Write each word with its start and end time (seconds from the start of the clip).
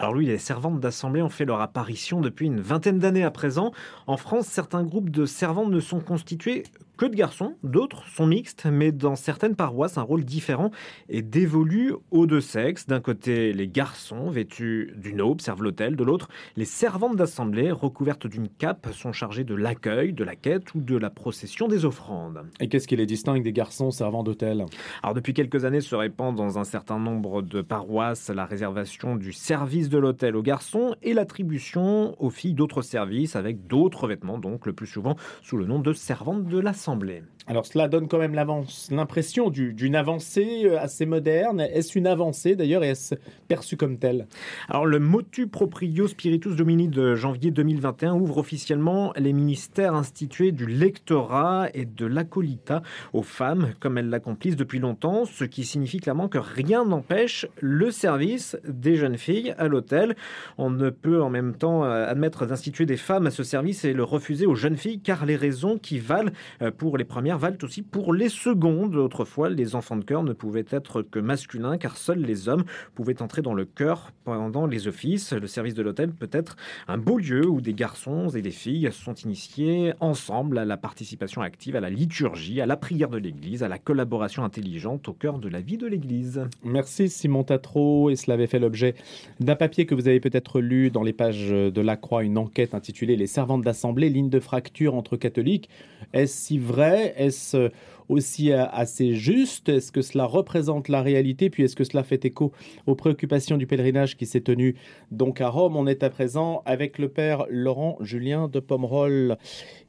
Alors 0.00 0.14
oui, 0.14 0.26
les 0.26 0.38
servantes 0.38 0.78
d'assemblée 0.78 1.22
ont 1.22 1.28
fait 1.28 1.44
leur 1.44 1.60
apparition 1.60 2.20
depuis 2.20 2.46
une 2.46 2.60
vingtaine 2.60 3.00
d'années 3.00 3.24
à 3.24 3.32
présent. 3.32 3.72
En 4.06 4.16
France, 4.16 4.46
certains 4.46 4.84
groupes 4.84 5.10
de 5.10 5.26
servantes 5.26 5.70
ne 5.70 5.80
sont 5.80 5.98
constitués 5.98 6.62
que 6.98 7.06
de 7.06 7.14
garçons, 7.14 7.54
d'autres 7.62 8.04
sont 8.08 8.26
mixtes, 8.26 8.66
mais 8.66 8.90
dans 8.90 9.14
certaines 9.14 9.54
paroisses, 9.54 9.98
un 9.98 10.02
rôle 10.02 10.24
différent 10.24 10.72
est 11.08 11.22
dévolu 11.22 11.94
aux 12.10 12.26
deux 12.26 12.40
sexes. 12.40 12.86
D'un 12.86 13.00
côté, 13.00 13.52
les 13.52 13.68
garçons 13.68 14.30
vêtus 14.30 14.92
d'une 14.96 15.20
aube 15.20 15.40
servent 15.40 15.62
l'autel, 15.62 15.94
de 15.94 16.02
l'autre, 16.02 16.28
les 16.56 16.64
servantes 16.64 17.16
d'assemblée 17.16 17.70
recouvertes 17.70 18.26
d'une 18.26 18.48
cape 18.48 18.88
sont 18.92 19.12
chargées 19.12 19.44
de 19.44 19.54
l'accueil, 19.54 20.12
de 20.12 20.24
la 20.24 20.34
quête 20.34 20.74
ou 20.74 20.80
de 20.80 20.96
la 20.96 21.08
procession 21.08 21.68
des 21.68 21.84
offrandes. 21.84 22.42
Et 22.58 22.68
qu'est-ce 22.68 22.88
qui 22.88 22.96
les 22.96 23.06
distingue 23.06 23.44
des 23.44 23.52
garçons 23.52 23.92
servant 23.92 24.24
d'autel? 24.24 24.66
Alors 25.04 25.14
depuis 25.14 25.34
quelques 25.34 25.64
années 25.64 25.80
se 25.80 25.94
répand 25.94 26.34
dans 26.34 26.58
un 26.58 26.64
certain 26.64 26.98
nombre 26.98 27.42
de 27.42 27.62
paroisses 27.62 28.28
la 28.28 28.44
réservation 28.44 29.14
du 29.14 29.32
service 29.32 29.88
de 29.88 29.98
l'autel 29.98 30.34
aux 30.34 30.42
garçons 30.42 30.96
et 31.02 31.14
l'attribution 31.14 32.20
aux 32.20 32.30
filles 32.30 32.54
d'autres 32.54 32.82
services 32.82 33.36
avec 33.36 33.68
d'autres 33.68 34.08
vêtements, 34.08 34.38
donc 34.38 34.66
le 34.66 34.72
plus 34.72 34.88
souvent 34.88 35.14
sous 35.42 35.56
le 35.56 35.64
nom 35.64 35.78
de 35.78 35.92
servantes 35.92 36.46
de 36.46 36.58
l'assemblée 36.58 36.87
l'Assemblée. 36.88 37.22
Alors 37.48 37.64
cela 37.64 37.88
donne 37.88 38.08
quand 38.08 38.18
même 38.18 38.34
l'impression 38.34 39.48
d'une 39.48 39.96
avancée 39.96 40.64
euh, 40.66 40.78
assez 40.78 41.06
moderne. 41.06 41.60
Est-ce 41.60 41.98
une 41.98 42.06
avancée 42.06 42.56
d'ailleurs 42.56 42.84
et 42.84 42.90
est-ce 42.90 43.14
perçu 43.48 43.78
comme 43.78 43.96
telle? 43.96 44.26
Alors 44.68 44.84
le 44.84 44.98
motu 44.98 45.46
proprio 45.46 46.08
spiritus 46.08 46.56
domini 46.56 46.88
de 46.88 47.14
janvier 47.14 47.50
2021 47.50 48.12
ouvre 48.16 48.36
officiellement 48.36 49.14
les 49.16 49.32
ministères 49.32 49.94
institués 49.94 50.52
du 50.52 50.66
lectorat 50.66 51.68
et 51.72 51.86
de 51.86 52.04
l'acolita 52.04 52.82
aux 53.14 53.22
femmes 53.22 53.70
comme 53.80 53.96
elles 53.96 54.10
l'accomplissent 54.10 54.56
depuis 54.56 54.78
longtemps, 54.78 55.24
ce 55.24 55.44
qui 55.44 55.64
signifie 55.64 56.00
clairement 56.00 56.28
que 56.28 56.36
rien 56.36 56.84
n'empêche 56.84 57.46
le 57.62 57.90
service 57.90 58.58
des 58.68 58.96
jeunes 58.96 59.16
filles 59.16 59.54
à 59.56 59.68
l'hôtel. 59.68 60.16
On 60.58 60.68
ne 60.68 60.90
peut 60.90 61.22
en 61.22 61.30
même 61.30 61.54
temps 61.54 61.82
euh, 61.82 62.06
admettre 62.06 62.44
d'instituer 62.44 62.84
des 62.84 62.98
femmes 62.98 63.26
à 63.26 63.30
ce 63.30 63.42
service 63.42 63.86
et 63.86 63.94
le 63.94 64.04
refuser 64.04 64.44
aux 64.44 64.54
jeunes 64.54 64.76
filles 64.76 65.00
car 65.00 65.24
les 65.24 65.36
raisons 65.36 65.78
qui 65.78 65.98
valent 65.98 66.30
euh, 66.60 66.70
pour 66.70 66.98
les 66.98 67.04
premières 67.04 67.37
valent 67.38 67.58
aussi 67.62 67.82
pour 67.82 68.12
les 68.12 68.28
secondes. 68.28 68.96
Autrefois, 68.96 69.48
les 69.48 69.74
enfants 69.74 69.96
de 69.96 70.04
chœur 70.04 70.22
ne 70.22 70.32
pouvaient 70.32 70.66
être 70.70 71.02
que 71.02 71.18
masculins 71.18 71.78
car 71.78 71.96
seuls 71.96 72.20
les 72.20 72.48
hommes 72.48 72.64
pouvaient 72.94 73.22
entrer 73.22 73.42
dans 73.42 73.54
le 73.54 73.64
chœur 73.64 74.12
pendant 74.24 74.66
les 74.66 74.88
offices. 74.88 75.32
Le 75.32 75.46
service 75.46 75.74
de 75.74 75.82
l'hôtel 75.82 76.10
peut 76.10 76.28
être 76.32 76.56
un 76.86 76.98
beau 76.98 77.18
lieu 77.18 77.46
où 77.46 77.60
des 77.60 77.74
garçons 77.74 78.28
et 78.28 78.42
des 78.42 78.50
filles 78.50 78.90
sont 78.92 79.14
initiés 79.14 79.92
ensemble 80.00 80.58
à 80.58 80.64
la 80.64 80.76
participation 80.76 81.42
active, 81.42 81.76
à 81.76 81.80
la 81.80 81.90
liturgie, 81.90 82.60
à 82.60 82.66
la 82.66 82.76
prière 82.76 83.08
de 83.08 83.18
l'Église, 83.18 83.62
à 83.62 83.68
la 83.68 83.78
collaboration 83.78 84.44
intelligente 84.44 85.08
au 85.08 85.12
cœur 85.12 85.38
de 85.38 85.48
la 85.48 85.60
vie 85.60 85.78
de 85.78 85.86
l'Église. 85.86 86.42
Merci 86.64 87.08
Simon 87.08 87.44
Tatro 87.44 88.10
et 88.10 88.16
cela 88.16 88.34
avait 88.34 88.46
fait 88.46 88.58
l'objet 88.58 88.94
d'un 89.40 89.56
papier 89.56 89.86
que 89.86 89.94
vous 89.94 90.08
avez 90.08 90.20
peut-être 90.20 90.60
lu 90.60 90.90
dans 90.90 91.02
les 91.02 91.12
pages 91.12 91.50
de 91.50 91.80
la 91.80 91.96
Croix, 91.96 92.24
une 92.24 92.38
enquête 92.38 92.74
intitulée 92.74 93.16
Les 93.16 93.26
servantes 93.26 93.62
d'assemblée, 93.62 94.08
ligne 94.08 94.30
de 94.30 94.40
fracture 94.40 94.94
entre 94.94 95.16
catholiques. 95.16 95.68
Est-ce 96.12 96.46
si 96.46 96.58
vrai? 96.58 97.14
Est-ce 97.28 97.70
aussi 98.08 98.52
assez 98.52 99.14
juste 99.14 99.68
Est-ce 99.68 99.92
que 99.92 100.02
cela 100.02 100.24
représente 100.24 100.88
la 100.88 101.02
réalité? 101.02 101.50
Puis 101.50 101.62
est-ce 101.62 101.76
que 101.76 101.84
cela 101.84 102.02
fait 102.02 102.24
écho 102.24 102.52
aux 102.86 102.94
préoccupations 102.94 103.56
du 103.56 103.66
pèlerinage 103.66 104.16
qui 104.16 104.26
s'est 104.26 104.40
tenu 104.40 104.76
donc 105.10 105.40
à 105.40 105.48
Rome? 105.48 105.76
On 105.76 105.86
est 105.86 106.02
à 106.02 106.10
présent 106.10 106.62
avec 106.64 106.98
le 106.98 107.08
père 107.08 107.44
Laurent 107.50 107.98
Julien 108.00 108.48
de 108.48 108.60
Pomerol 108.60 109.36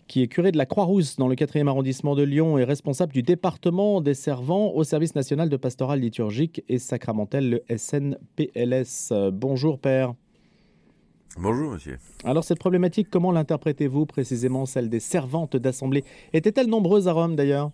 qui 0.08 0.24
est 0.24 0.28
curé 0.28 0.52
de 0.52 0.58
la 0.58 0.66
Croix-Rousse 0.66 1.18
dans 1.18 1.28
le 1.28 1.36
4e 1.36 1.68
arrondissement 1.68 2.16
de 2.16 2.24
Lyon 2.24 2.58
et 2.58 2.64
responsable 2.64 3.14
du 3.14 3.22
département 3.22 4.02
des 4.02 4.16
servants 4.16 4.74
au 4.74 4.84
service 4.84 5.14
national 5.14 5.50
de 5.50 5.56
pastoral 5.56 6.00
liturgique 6.00 6.64
et 6.68 6.80
sacramentel, 6.80 7.50
le 7.50 7.78
SNPLS. 7.78 9.14
Bonjour 9.32 9.78
Père. 9.78 10.16
Bonjour, 11.38 11.72
monsieur. 11.72 11.98
Alors, 12.24 12.44
cette 12.44 12.60
problématique, 12.60 13.10
comment 13.10 13.32
l'interprétez-vous 13.32 14.06
précisément, 14.06 14.66
celle 14.66 14.90
des 14.90 15.00
servantes 15.00 15.56
d'assemblée? 15.56 16.04
Étaient-elles 16.34 16.68
nombreuses 16.68 17.08
à 17.08 17.14
Rome 17.14 17.36
d'ailleurs? 17.36 17.72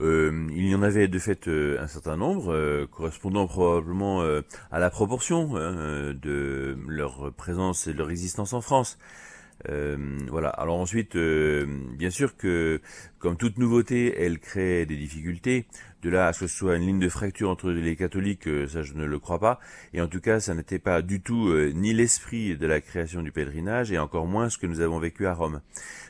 Euh, 0.00 0.48
il 0.54 0.68
y 0.68 0.74
en 0.74 0.82
avait 0.82 1.06
de 1.06 1.18
fait 1.18 1.48
euh, 1.48 1.78
un 1.80 1.86
certain 1.86 2.16
nombre, 2.16 2.52
euh, 2.52 2.86
correspondant 2.86 3.46
probablement 3.46 4.22
à 4.70 4.78
la 4.78 4.90
proportion 4.90 5.54
hein, 5.56 6.14
de 6.14 6.76
leur 6.88 7.32
présence 7.34 7.86
et 7.86 7.92
de 7.92 7.98
leur 7.98 8.10
existence 8.10 8.52
en 8.52 8.62
France. 8.62 8.98
Euh, 9.68 9.96
voilà. 10.28 10.48
Alors 10.48 10.78
ensuite, 10.78 11.16
euh, 11.16 11.66
bien 11.96 12.10
sûr 12.10 12.36
que 12.36 12.80
comme 13.18 13.36
toute 13.36 13.58
nouveauté, 13.58 14.14
elle 14.20 14.38
crée 14.38 14.86
des 14.86 14.96
difficultés. 14.96 15.66
De 16.02 16.10
là 16.10 16.26
à 16.26 16.32
ce 16.32 16.40
que 16.40 16.46
ce 16.48 16.56
soit 16.56 16.74
une 16.74 16.86
ligne 16.86 16.98
de 16.98 17.08
fracture 17.08 17.48
entre 17.48 17.70
les 17.70 17.94
catholiques, 17.94 18.48
euh, 18.48 18.66
ça 18.66 18.82
je 18.82 18.94
ne 18.94 19.04
le 19.04 19.18
crois 19.20 19.38
pas. 19.38 19.60
Et 19.94 20.00
en 20.00 20.08
tout 20.08 20.20
cas, 20.20 20.40
ça 20.40 20.52
n'était 20.52 20.80
pas 20.80 21.00
du 21.00 21.20
tout 21.20 21.54
ni 21.74 21.92
l'esprit 21.92 22.56
de 22.56 22.66
la 22.66 22.80
création 22.80 23.22
du 23.22 23.30
pèlerinage, 23.30 23.92
et 23.92 23.98
encore 23.98 24.26
moins 24.26 24.48
ce 24.48 24.58
que 24.58 24.66
nous 24.66 24.80
avons 24.80 24.98
vécu 24.98 25.26
à 25.26 25.34
Rome. 25.34 25.60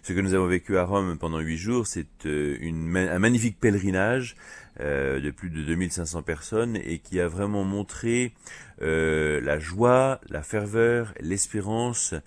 Ce 0.03 0.15
que 0.15 0.21
nous 0.21 0.33
avons 0.33 0.47
vécu 0.47 0.79
à 0.79 0.85
Rome 0.85 1.19
pendant 1.19 1.41
huit 1.41 1.59
jours, 1.59 1.87
c'est 1.87 2.25
une, 2.25 2.97
un 2.97 3.19
magnifique 3.19 3.61
pèlerinage 3.61 4.35
de 4.81 5.31
plus 5.31 5.51
de 5.51 5.63
2500 5.63 6.23
personnes 6.23 6.77
et 6.77 6.99
qui 6.99 7.21
a 7.21 7.29
vraiment 7.29 7.63
montré 7.63 8.33
la 8.81 9.59
joie, 9.59 10.21
la 10.31 10.43
ferveur, 10.43 11.13
l'espérance 11.21 12.15
euh, 12.15 12.21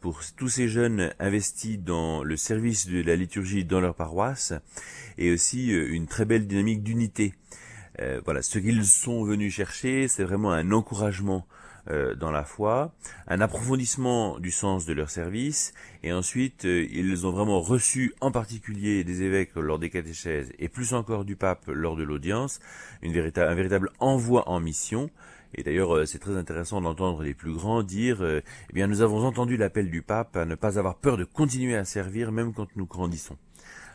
pour 0.00 0.20
tous 0.36 0.48
ces 0.48 0.68
jeunes 0.68 1.12
investis 1.18 1.78
dans 1.78 2.22
le 2.22 2.36
service 2.36 2.86
de 2.86 3.02
la 3.02 3.16
liturgie 3.16 3.64
dans 3.64 3.80
leur 3.80 3.94
paroisse 3.94 4.52
et 5.18 5.32
aussi 5.32 5.72
euh, 5.72 5.92
une 5.92 6.06
très 6.06 6.24
belle 6.24 6.46
dynamique 6.46 6.82
d'unité. 6.82 7.34
Euh, 8.00 8.20
voilà, 8.24 8.42
ce 8.42 8.58
qu'ils 8.58 8.84
sont 8.84 9.24
venus 9.24 9.54
chercher, 9.54 10.08
c'est 10.08 10.24
vraiment 10.24 10.52
un 10.52 10.72
encouragement 10.72 11.46
dans 11.86 12.30
la 12.30 12.44
foi, 12.44 12.94
un 13.28 13.40
approfondissement 13.40 14.38
du 14.38 14.50
sens 14.50 14.86
de 14.86 14.92
leur 14.92 15.10
service, 15.10 15.74
et 16.02 16.12
ensuite 16.12 16.64
ils 16.64 17.26
ont 17.26 17.30
vraiment 17.30 17.60
reçu 17.60 18.14
en 18.20 18.30
particulier 18.30 19.04
des 19.04 19.22
évêques 19.22 19.54
lors 19.56 19.78
des 19.78 19.90
catéchèses, 19.90 20.52
et 20.58 20.68
plus 20.68 20.94
encore 20.94 21.24
du 21.24 21.36
pape 21.36 21.66
lors 21.66 21.96
de 21.96 22.02
l'audience, 22.02 22.60
un 23.02 23.54
véritable 23.54 23.90
envoi 24.00 24.48
en 24.48 24.60
mission, 24.60 25.10
et 25.54 25.62
d'ailleurs, 25.62 25.94
euh, 25.94 26.06
c'est 26.06 26.18
très 26.18 26.36
intéressant 26.36 26.80
d'entendre 26.80 27.22
les 27.22 27.34
plus 27.34 27.52
grands 27.52 27.82
dire, 27.82 28.22
euh, 28.22 28.40
eh 28.70 28.72
bien, 28.72 28.86
nous 28.86 29.02
avons 29.02 29.24
entendu 29.24 29.56
l'appel 29.56 29.90
du 29.90 30.02
pape 30.02 30.36
à 30.36 30.44
ne 30.44 30.54
pas 30.54 30.78
avoir 30.78 30.96
peur 30.96 31.16
de 31.16 31.24
continuer 31.24 31.76
à 31.76 31.84
servir 31.84 32.32
même 32.32 32.52
quand 32.52 32.68
nous 32.76 32.86
grandissons. 32.86 33.36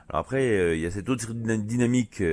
Alors 0.10 0.22
après, 0.22 0.58
euh, 0.58 0.76
il 0.76 0.82
y 0.82 0.86
a 0.86 0.92
cette 0.92 1.08
autre 1.10 1.34
dynamique 1.34 2.24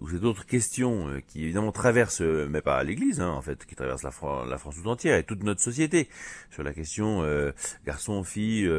ou 0.00 0.08
cette 0.08 0.24
autre 0.24 0.46
question 0.46 1.20
qui 1.26 1.44
évidemment 1.44 1.72
traverse, 1.72 2.20
mais 2.20 2.62
pas 2.62 2.82
l'Église, 2.84 3.20
hein, 3.20 3.28
en 3.28 3.42
fait, 3.42 3.66
qui 3.66 3.74
traverse 3.74 4.02
la, 4.02 4.10
la, 4.46 4.58
France 4.58 4.76
tout 4.82 4.88
entière 4.88 5.16
et 5.16 5.24
toute 5.24 5.42
notre 5.42 5.60
société 5.60 6.08
sur 6.50 6.62
la 6.62 6.72
question 6.72 7.22
garçon, 7.84 8.24
fille 8.24 8.70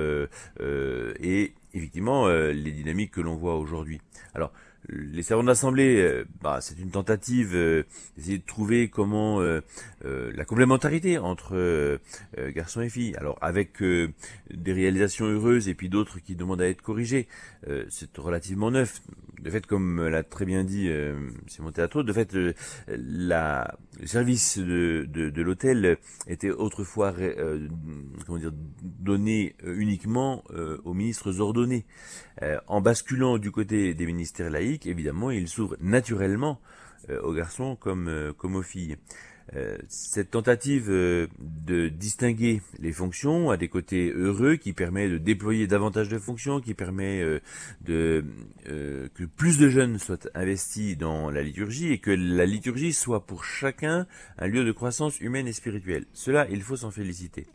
et 0.59 1.53
effectivement 1.73 2.27
les 2.27 2.71
dynamiques 2.71 3.11
que 3.11 3.21
l'on 3.21 3.35
voit 3.35 3.55
aujourd'hui. 3.57 4.01
Alors 4.33 4.51
les 4.87 5.23
servants 5.23 5.43
d'assemblée, 5.43 5.97
euh, 5.97 6.25
bah, 6.41 6.59
c'est 6.61 6.79
une 6.79 6.91
tentative 6.91 7.51
euh, 7.53 7.83
d'essayer 8.17 8.37
de 8.37 8.45
trouver 8.45 8.89
comment 8.89 9.41
euh, 9.41 9.61
la 10.01 10.45
complémentarité 10.45 11.17
entre 11.17 11.99
garçons 12.37 12.81
et 12.81 12.89
filles. 12.89 13.15
Alors 13.17 13.37
avec 13.41 13.81
des 13.81 14.73
réalisations 14.73 15.25
heureuses 15.25 15.67
et 15.67 15.73
puis 15.73 15.89
d'autres 15.89 16.19
qui 16.19 16.35
demandent 16.35 16.61
à 16.61 16.69
être 16.69 16.81
corrigées, 16.81 17.27
c'est 17.89 18.17
relativement 18.17 18.71
neuf. 18.71 19.01
De 19.43 19.49
fait, 19.49 19.65
comme 19.65 20.07
l'a 20.07 20.23
très 20.23 20.45
bien 20.45 20.63
dit 20.63 20.89
Simon 21.47 21.71
Théâtre, 21.71 22.03
de 22.03 22.13
fait, 22.13 22.35
la, 22.87 23.77
le 23.99 24.07
service 24.07 24.57
de, 24.57 25.41
l'hôtel 25.41 25.97
était 26.27 26.51
autrefois 26.51 27.13
dire, 27.13 28.51
donné 28.83 29.55
uniquement 29.63 30.43
aux 30.83 30.93
ministres 30.93 31.39
ordonnés. 31.39 31.85
en 32.67 32.81
basculant 32.81 33.37
du 33.37 33.51
côté 33.51 33.93
des 33.93 34.05
ministères 34.05 34.49
laïcs, 34.49 34.87
évidemment, 34.87 35.31
il 35.31 35.47
s'ouvre 35.47 35.77
naturellement 35.79 36.59
euh, 37.09 37.21
aux 37.21 37.33
garçons 37.33 37.77
euh, 37.87 38.33
comme 38.33 38.55
aux 38.55 38.61
filles. 38.61 38.97
Euh, 39.55 39.77
cette 39.87 40.31
tentative 40.31 40.89
de 40.89 41.87
distinguer 41.87 42.61
les 42.77 42.91
fonctions 42.91 43.49
a 43.49 43.57
des 43.57 43.67
côtés 43.67 44.11
heureux 44.11 44.55
qui 44.55 44.73
permet 44.73 45.09
de 45.09 45.17
déployer 45.17 45.67
davantage 45.67 46.09
de 46.09 46.19
fonctions, 46.19 46.59
qui 46.59 46.73
permet 46.73 47.23
de 47.81 48.23
que 48.65 49.25
plus 49.25 49.57
de 49.57 49.69
jeunes 49.69 49.97
soient 49.97 50.29
investis 50.35 50.97
dans 50.97 51.29
la 51.29 51.41
liturgie 51.41 51.91
et 51.91 51.99
que 51.99 52.11
la 52.11 52.45
liturgie 52.45 52.93
soit 52.93 53.25
pour 53.25 53.43
chacun 53.43 54.07
un 54.37 54.47
lieu 54.47 54.63
de 54.63 54.71
croissance 54.71 55.19
humaine 55.19 55.47
et 55.47 55.53
spirituelle. 55.53 56.05
Cela, 56.13 56.47
il 56.49 56.61
faut 56.61 56.77
s'en 56.77 56.91
féliciter. 56.91 57.47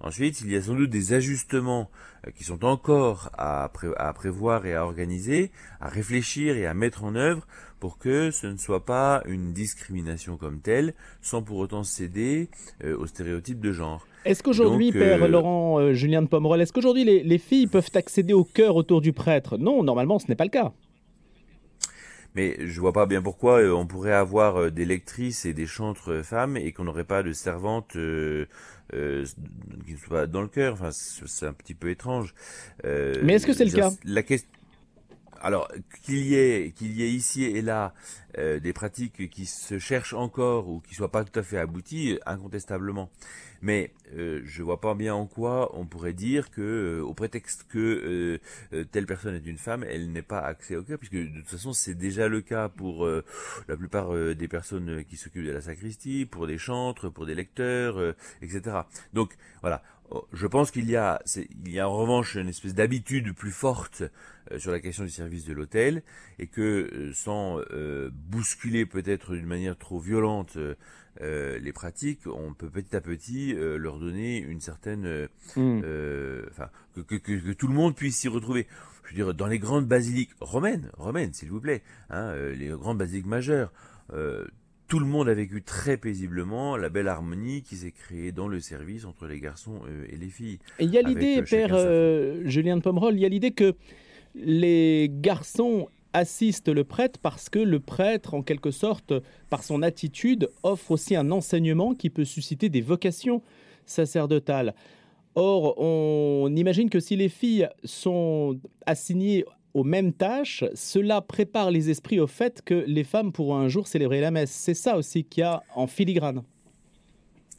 Ensuite, 0.00 0.40
il 0.42 0.52
y 0.52 0.56
a 0.56 0.62
sans 0.62 0.74
doute 0.74 0.90
des 0.90 1.12
ajustements 1.12 1.90
euh, 2.26 2.30
qui 2.30 2.44
sont 2.44 2.64
encore 2.64 3.30
à, 3.36 3.68
prévoir 4.14 4.66
et 4.66 4.74
à 4.74 4.84
organiser, 4.84 5.50
à 5.80 5.88
réfléchir 5.88 6.56
et 6.56 6.66
à 6.66 6.74
mettre 6.74 7.04
en 7.04 7.14
œuvre 7.14 7.46
pour 7.80 7.98
que 7.98 8.30
ce 8.30 8.46
ne 8.46 8.56
soit 8.56 8.84
pas 8.84 9.22
une 9.26 9.52
discrimination 9.52 10.36
comme 10.36 10.60
telle, 10.60 10.94
sans 11.20 11.42
pour 11.42 11.58
autant 11.58 11.84
céder 11.84 12.48
euh, 12.84 12.96
aux 12.96 13.06
stéréotypes 13.06 13.60
de 13.60 13.72
genre. 13.72 14.06
Est-ce 14.24 14.42
qu'aujourd'hui, 14.42 14.92
Père 14.92 15.22
euh, 15.22 15.28
Laurent 15.28 15.92
Julien 15.92 16.22
de 16.22 16.28
Pomerol, 16.28 16.60
est-ce 16.60 16.72
qu'aujourd'hui 16.72 17.04
les, 17.04 17.22
les 17.22 17.38
filles 17.38 17.66
peuvent 17.66 17.90
accéder 17.94 18.32
au 18.32 18.44
cœur 18.44 18.76
autour 18.76 19.00
du 19.00 19.12
prêtre? 19.12 19.58
Non, 19.58 19.82
normalement 19.82 20.18
ce 20.18 20.28
n'est 20.28 20.36
pas 20.36 20.44
le 20.44 20.50
cas. 20.50 20.72
Mais 22.34 22.56
je 22.66 22.80
vois 22.80 22.92
pas 22.92 23.06
bien 23.06 23.22
pourquoi 23.22 23.60
on 23.74 23.86
pourrait 23.86 24.12
avoir 24.12 24.70
des 24.70 24.84
lectrices 24.84 25.44
et 25.44 25.52
des 25.52 25.66
chantres 25.66 26.22
femmes 26.24 26.56
et 26.56 26.72
qu'on 26.72 26.84
n'aurait 26.84 27.04
pas 27.04 27.22
de 27.22 27.32
servantes 27.32 27.96
euh, 27.96 28.46
qui 28.92 29.92
ne 29.92 29.98
soit 29.98 30.20
pas 30.20 30.26
dans 30.26 30.42
le 30.42 30.48
cœur. 30.48 30.74
Enfin, 30.74 30.90
c'est 30.92 31.46
un 31.46 31.52
petit 31.52 31.74
peu 31.74 31.90
étrange. 31.90 32.34
Mais 32.84 33.34
est-ce 33.34 33.46
que 33.46 33.52
c'est 33.52 33.64
le 33.64 33.72
cas? 33.72 33.90
La 34.04 34.22
question. 34.22 34.48
Alors 35.40 35.68
qu'il 36.04 36.26
y 36.26 36.34
ait 36.34 36.72
qu'il 36.76 36.92
y 36.92 37.02
ait 37.02 37.10
ici 37.10 37.44
et 37.44 37.62
là 37.62 37.94
euh, 38.38 38.60
des 38.60 38.72
pratiques 38.72 39.30
qui 39.30 39.46
se 39.46 39.78
cherchent 39.78 40.14
encore 40.14 40.68
ou 40.68 40.80
qui 40.80 40.94
soient 40.94 41.10
pas 41.10 41.24
tout 41.24 41.38
à 41.38 41.42
fait 41.42 41.58
abouties, 41.58 42.18
incontestablement. 42.26 43.10
Mais 43.60 43.92
euh, 44.16 44.40
je 44.44 44.62
vois 44.62 44.80
pas 44.80 44.94
bien 44.94 45.14
en 45.14 45.26
quoi 45.26 45.76
on 45.76 45.84
pourrait 45.84 46.12
dire 46.12 46.50
que, 46.50 46.60
euh, 47.00 47.02
au 47.02 47.14
prétexte 47.14 47.66
que 47.68 48.40
euh, 48.72 48.84
telle 48.92 49.06
personne 49.06 49.34
est 49.34 49.46
une 49.46 49.58
femme, 49.58 49.84
elle 49.84 50.12
n'est 50.12 50.22
pas 50.22 50.38
accès 50.38 50.76
au 50.76 50.82
cœur, 50.82 50.98
puisque 50.98 51.16
de 51.16 51.40
toute 51.40 51.48
façon 51.48 51.72
c'est 51.72 51.94
déjà 51.94 52.28
le 52.28 52.40
cas 52.40 52.68
pour 52.68 53.06
la 53.06 53.76
plupart 53.76 54.14
des 54.34 54.48
personnes 54.48 55.04
qui 55.04 55.16
s'occupent 55.16 55.46
de 55.46 55.52
la 55.52 55.60
sacristie, 55.60 56.26
pour 56.26 56.46
des 56.46 56.58
chantres, 56.58 57.10
pour 57.10 57.26
des 57.26 57.34
lecteurs, 57.34 58.14
etc. 58.42 58.82
Donc 59.12 59.36
voilà, 59.60 59.82
je 60.32 60.46
pense 60.46 60.70
qu'il 60.70 60.88
y 60.88 60.96
a, 60.96 61.22
il 61.36 61.72
y 61.72 61.80
a 61.80 61.88
en 61.88 61.96
revanche 61.96 62.36
une 62.36 62.48
espèce 62.48 62.74
d'habitude 62.74 63.34
plus 63.34 63.50
forte 63.50 64.02
sur 64.56 64.72
la 64.72 64.80
question 64.80 65.04
du 65.04 65.10
service 65.10 65.44
de 65.44 65.52
l'hôtel, 65.52 66.02
et 66.38 66.46
que 66.46 67.10
sans 67.14 67.60
bousculer 68.30 68.86
peut-être 68.86 69.34
d'une 69.34 69.46
manière 69.46 69.76
trop 69.76 69.98
violente 69.98 70.56
euh, 71.20 71.58
les 71.58 71.72
pratiques, 71.72 72.26
on 72.26 72.54
peut 72.54 72.70
petit 72.70 72.94
à 72.94 73.00
petit 73.00 73.52
euh, 73.54 73.76
leur 73.76 73.98
donner 73.98 74.38
une 74.38 74.60
certaine, 74.60 75.04
euh, 75.04 75.26
mm. 75.56 76.48
enfin, 76.50 76.70
que, 76.94 77.52
tout 77.52 77.66
le 77.66 77.74
monde 77.74 77.96
puisse 77.96 78.18
s'y 78.18 78.28
retrouver. 78.28 78.68
Je 79.04 79.10
veux 79.10 79.24
dire, 79.24 79.34
dans 79.34 79.46
les 79.46 79.58
grandes 79.58 79.86
basiliques 79.86 80.30
romaines, 80.40 80.90
romaines, 80.96 81.32
s'il 81.32 81.50
vous 81.50 81.60
plaît, 81.60 81.82
hein, 82.10 82.34
les 82.54 82.68
grandes 82.68 82.98
basiliques 82.98 83.26
majeures, 83.26 83.72
tout 84.88 84.98
le 84.98 85.06
monde 85.06 85.28
a 85.28 85.34
vécu 85.34 85.62
très 85.62 85.98
paisiblement 85.98 86.76
la 86.76 86.88
belle 86.88 87.08
harmonie 87.08 87.62
qui 87.62 87.76
s'est 87.76 87.92
créée 87.92 88.32
dans 88.32 88.48
le 88.48 88.58
service 88.58 89.04
entre 89.04 89.26
les 89.26 89.38
garçons 89.38 89.80
et 90.10 90.16
les 90.16 90.28
filles. 90.28 90.58
Et 90.78 90.84
il 90.84 90.90
y 90.90 90.98
a 90.98 91.02
l'idée, 91.02 91.42
Père 91.42 91.76
Julien 92.44 92.78
de 92.78 92.82
Pomerol, 92.82 93.14
il 93.14 93.20
y 93.20 93.26
a 93.26 93.28
l'idée 93.28 93.50
que 93.50 93.74
les 94.34 95.10
garçons 95.12 95.88
assiste 96.14 96.68
le 96.68 96.84
prêtre 96.84 97.20
parce 97.20 97.50
que 97.50 97.58
le 97.58 97.80
prêtre, 97.80 98.32
en 98.32 98.42
quelque 98.42 98.70
sorte, 98.70 99.12
par 99.50 99.62
son 99.62 99.82
attitude, 99.82 100.48
offre 100.62 100.92
aussi 100.92 101.14
un 101.16 101.30
enseignement 101.30 101.94
qui 101.94 102.08
peut 102.08 102.24
susciter 102.24 102.70
des 102.70 102.80
vocations 102.80 103.42
sacerdotales. 103.84 104.74
Or, 105.34 105.78
on 105.78 106.50
imagine 106.56 106.90
que 106.90 106.98
si 106.98 107.14
les 107.14 107.28
filles 107.28 107.68
sont 107.84 108.58
assignées 108.86 109.44
aux 109.78 109.84
mêmes 109.84 110.12
tâches, 110.12 110.64
cela 110.74 111.20
prépare 111.20 111.70
les 111.70 111.88
esprits 111.88 112.18
au 112.18 112.26
fait 112.26 112.62
que 112.62 112.84
les 112.86 113.04
femmes 113.04 113.32
pourront 113.32 113.56
un 113.56 113.68
jour 113.68 113.86
célébrer 113.86 114.20
la 114.20 114.32
messe. 114.32 114.50
C'est 114.50 114.74
ça 114.74 114.96
aussi 114.96 115.24
qu'il 115.24 115.42
y 115.42 115.44
a 115.44 115.62
en 115.74 115.86
filigrane. 115.86 116.42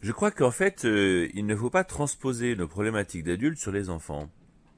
Je 0.01 0.12
crois 0.12 0.31
qu'en 0.31 0.51
fait, 0.51 0.83
euh, 0.83 1.30
il 1.33 1.45
ne 1.45 1.56
faut 1.56 1.69
pas 1.69 1.86
transposer 1.86 2.56
nos 2.56 2.68
problématiques 2.68 3.24
d'adultes 3.24 3.57
sur 3.57 3.71
les 3.71 3.89
enfants. 3.89 4.30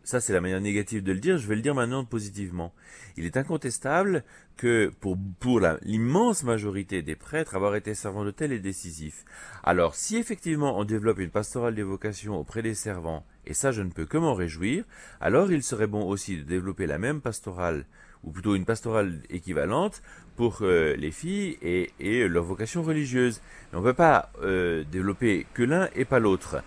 Ça, 0.03 0.19
c'est 0.19 0.33
la 0.33 0.41
manière 0.41 0.61
négative 0.61 1.03
de 1.03 1.11
le 1.11 1.19
dire. 1.19 1.37
Je 1.37 1.47
vais 1.47 1.55
le 1.55 1.61
dire 1.61 1.75
maintenant 1.75 2.05
positivement. 2.05 2.73
Il 3.17 3.25
est 3.25 3.37
incontestable 3.37 4.23
que 4.57 4.91
pour, 4.99 5.17
pour 5.39 5.59
l'immense 5.81 6.43
majorité 6.43 7.01
des 7.01 7.15
prêtres, 7.15 7.55
avoir 7.55 7.75
été 7.75 7.93
servant 7.93 8.23
d'hôtel 8.23 8.51
est 8.51 8.59
décisif. 8.59 9.25
Alors, 9.63 9.95
si 9.95 10.17
effectivement 10.17 10.77
on 10.77 10.83
développe 10.83 11.19
une 11.19 11.29
pastorale 11.29 11.75
des 11.75 11.83
vocations 11.83 12.39
auprès 12.39 12.61
des 12.61 12.75
servants, 12.75 13.23
et 13.45 13.53
ça 13.53 13.71
je 13.71 13.81
ne 13.81 13.89
peux 13.89 14.05
que 14.05 14.17
m'en 14.17 14.33
réjouir, 14.33 14.83
alors 15.19 15.51
il 15.51 15.63
serait 15.63 15.87
bon 15.87 16.03
aussi 16.03 16.37
de 16.37 16.43
développer 16.43 16.87
la 16.87 16.97
même 16.97 17.21
pastorale, 17.21 17.85
ou 18.23 18.31
plutôt 18.31 18.55
une 18.55 18.65
pastorale 18.65 19.21
équivalente, 19.29 20.01
pour 20.35 20.59
euh, 20.61 20.95
les 20.95 21.11
filles 21.11 21.57
et, 21.61 22.27
leur 22.27 22.43
vocation 22.43 22.83
religieuse. 22.83 23.41
on 23.73 23.77
ne 23.77 23.83
peut 23.83 23.93
pas 23.93 24.31
euh, 24.41 24.83
développer 24.91 25.45
que 25.53 25.63
l'un 25.63 25.89
et 25.95 26.05
pas 26.05 26.19
l'autre. 26.19 26.63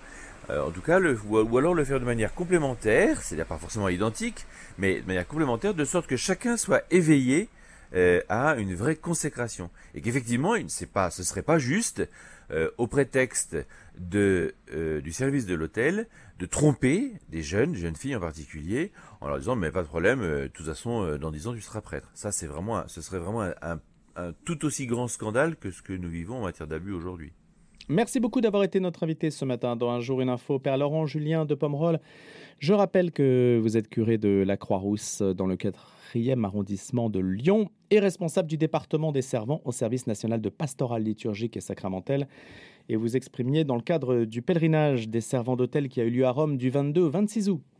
Euh, 0.50 0.62
en 0.62 0.71
tout 0.71 0.82
cas, 0.82 0.99
le, 0.99 1.19
ou, 1.26 1.59
alors 1.59 1.75
le 1.75 1.85
faire 1.85 1.99
de 1.99 2.05
manière 2.05 2.35
complémentaire, 2.35 3.23
c'est-à-dire 3.23 3.47
pas 3.47 3.59
forcément 3.59 3.88
identique, 3.88 4.47
mais 4.79 5.00
de 5.00 5.06
manière 5.06 5.27
complémentaire, 5.27 5.75
de 5.75 5.85
sorte 5.85 6.06
que 6.06 6.17
chacun 6.17 6.56
soit 6.56 6.82
éveillé 6.91 7.49
à 8.29 8.56
une 8.56 8.75
vraie 8.75 8.97
consécration. 8.97 9.70
Et 9.94 10.00
qu'effectivement, 10.00 10.55
ce 10.69 11.23
serait 11.23 11.43
pas 11.43 11.59
juste, 11.59 12.09
euh, 12.50 12.70
au 12.79 12.87
prétexte 12.87 13.56
de, 13.99 14.55
du 15.02 15.12
service 15.12 15.46
de 15.46 15.55
l'hôtel, 15.55 16.08
de 16.38 16.46
tromper 16.46 17.12
des 17.29 17.43
jeunes, 17.43 17.73
des 17.73 17.79
jeunes 17.79 17.96
filles 17.96 18.17
en 18.17 18.20
particulier, 18.20 18.93
en 19.20 19.29
leur 19.29 19.38
disant 19.38 19.56
mais 19.56 19.70
pas 19.70 19.82
de 19.82 19.88
problème, 19.88 20.20
de 20.20 20.46
toute 20.49 20.67
façon, 20.67 21.17
dans 21.19 21.31
dix 21.31 21.46
ans 21.46 21.55
tu 21.55 21.61
seras 21.61 21.81
prêtre. 21.81 22.11
Ça, 22.14 22.32
c'est 22.32 22.46
vraiment, 22.46 22.87
ce 22.88 23.00
serait 23.00 23.19
vraiment 23.19 23.50
un 23.62 24.32
tout 24.44 24.64
aussi 24.64 24.87
grand 24.87 25.08
scandale 25.08 25.56
que 25.56 25.70
ce 25.70 25.82
que 25.82 25.93
nous 25.93 26.08
vivons 26.08 26.38
en 26.38 26.44
matière 26.44 26.67
d'abus 26.67 26.93
aujourd'hui. 26.93 27.32
Merci 27.90 28.19
beaucoup 28.19 28.40
d'avoir 28.40 28.64
été 28.64 28.81
notre 28.81 29.02
invité 29.02 29.31
ce 29.31 29.44
matin 29.44 29.76
dans 29.76 29.90
Un 29.90 30.00
jour 30.00 30.22
une 30.22 30.31
info. 30.31 30.58
Père 30.58 30.78
Laurent 30.78 31.04
Julien 31.04 31.44
de 31.44 31.54
Pomerol, 31.54 32.00
je 32.58 32.72
rappelle 32.72 33.12
que 33.12 33.60
vous 33.62 33.76
êtes 33.76 33.90
curé 33.90 34.16
de 34.16 34.42
la 34.46 34.56
Croix-Rousse 34.56 35.20
dans 35.20 35.46
le 35.46 35.56
4e 35.56 36.44
arrondissement 36.44 37.10
de 37.10 37.20
Lyon 37.20 37.69
et 37.90 38.00
responsable 38.00 38.48
du 38.48 38.56
département 38.56 39.12
des 39.12 39.20
servants 39.20 39.60
au 39.66 39.72
service 39.72 40.06
national 40.06 40.40
de 40.40 40.48
pastoral 40.48 41.02
liturgique 41.02 41.58
et 41.58 41.60
sacramentel. 41.60 42.26
Et 42.88 42.96
vous 42.96 43.16
exprimiez 43.16 43.64
dans 43.64 43.76
le 43.76 43.82
cadre 43.82 44.25
du 44.25 44.40
pèlerinage 44.40 45.10
des 45.10 45.20
servants 45.20 45.56
d'hôtel 45.56 45.90
qui 45.90 46.00
a 46.00 46.04
eu 46.04 46.10
lieu 46.10 46.25
à 46.25 46.31
Rome 46.31 46.56
du 46.56 46.70
22 46.70 47.02
au 47.02 47.10
26 47.10 47.50
août 47.50 47.60